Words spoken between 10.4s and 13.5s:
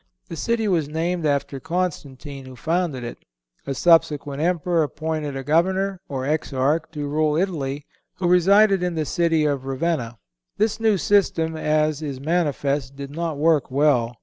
This new system, as is manifest, did not